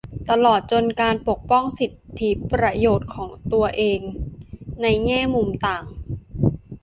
[0.29, 3.09] ตลอดจนการปกป้องสิทธิประโยชน์
[3.53, 3.99] ตัวเอง
[4.81, 5.85] ในแง่มุมต่าง